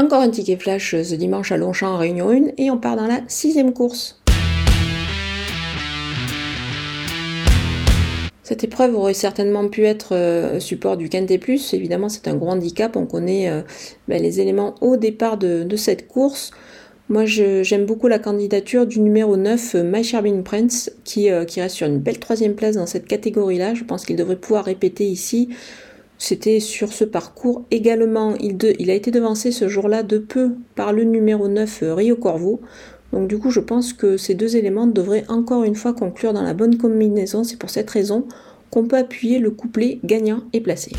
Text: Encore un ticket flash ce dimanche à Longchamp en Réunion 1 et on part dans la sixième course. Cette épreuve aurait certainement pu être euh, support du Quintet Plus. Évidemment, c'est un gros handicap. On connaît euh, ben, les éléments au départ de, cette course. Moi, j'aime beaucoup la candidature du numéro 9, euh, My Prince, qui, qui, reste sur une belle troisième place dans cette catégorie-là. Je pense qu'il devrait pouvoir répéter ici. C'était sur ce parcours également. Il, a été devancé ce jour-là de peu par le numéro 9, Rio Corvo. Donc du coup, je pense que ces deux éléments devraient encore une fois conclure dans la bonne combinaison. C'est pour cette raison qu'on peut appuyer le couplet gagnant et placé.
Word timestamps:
Encore 0.00 0.20
un 0.20 0.30
ticket 0.30 0.56
flash 0.56 0.94
ce 1.02 1.14
dimanche 1.16 1.50
à 1.50 1.56
Longchamp 1.56 1.94
en 1.94 1.96
Réunion 1.96 2.30
1 2.30 2.52
et 2.56 2.70
on 2.70 2.78
part 2.78 2.94
dans 2.94 3.08
la 3.08 3.20
sixième 3.26 3.72
course. 3.72 4.22
Cette 8.44 8.62
épreuve 8.62 8.94
aurait 8.94 9.12
certainement 9.12 9.68
pu 9.68 9.84
être 9.84 10.14
euh, 10.14 10.60
support 10.60 10.96
du 10.96 11.08
Quintet 11.08 11.38
Plus. 11.38 11.74
Évidemment, 11.74 12.08
c'est 12.08 12.28
un 12.28 12.36
gros 12.36 12.50
handicap. 12.50 12.94
On 12.94 13.06
connaît 13.06 13.50
euh, 13.50 13.62
ben, 14.06 14.22
les 14.22 14.40
éléments 14.40 14.76
au 14.80 14.96
départ 14.96 15.36
de, 15.36 15.66
cette 15.74 16.06
course. 16.06 16.52
Moi, 17.08 17.24
j'aime 17.26 17.84
beaucoup 17.84 18.06
la 18.06 18.20
candidature 18.20 18.86
du 18.86 19.00
numéro 19.00 19.36
9, 19.36 19.74
euh, 19.74 19.82
My 19.82 20.42
Prince, 20.44 20.92
qui, 21.02 21.28
qui, 21.48 21.60
reste 21.60 21.74
sur 21.74 21.88
une 21.88 21.98
belle 21.98 22.20
troisième 22.20 22.54
place 22.54 22.76
dans 22.76 22.86
cette 22.86 23.06
catégorie-là. 23.06 23.74
Je 23.74 23.82
pense 23.82 24.06
qu'il 24.06 24.14
devrait 24.14 24.36
pouvoir 24.36 24.64
répéter 24.64 25.04
ici. 25.04 25.48
C'était 26.18 26.58
sur 26.58 26.92
ce 26.92 27.04
parcours 27.04 27.64
également. 27.70 28.34
Il, 28.40 28.90
a 28.90 28.94
été 28.94 29.10
devancé 29.10 29.52
ce 29.52 29.68
jour-là 29.68 30.02
de 30.02 30.18
peu 30.18 30.50
par 30.74 30.92
le 30.92 31.04
numéro 31.04 31.46
9, 31.46 31.84
Rio 31.94 32.16
Corvo. 32.16 32.60
Donc 33.12 33.28
du 33.28 33.38
coup, 33.38 33.50
je 33.50 33.60
pense 33.60 33.92
que 33.92 34.16
ces 34.16 34.34
deux 34.34 34.56
éléments 34.56 34.88
devraient 34.88 35.24
encore 35.28 35.62
une 35.62 35.76
fois 35.76 35.94
conclure 35.94 36.32
dans 36.32 36.42
la 36.42 36.54
bonne 36.54 36.76
combinaison. 36.76 37.44
C'est 37.44 37.58
pour 37.58 37.70
cette 37.70 37.90
raison 37.90 38.26
qu'on 38.70 38.86
peut 38.86 38.96
appuyer 38.96 39.38
le 39.38 39.50
couplet 39.50 40.00
gagnant 40.04 40.42
et 40.52 40.60
placé. 40.60 40.92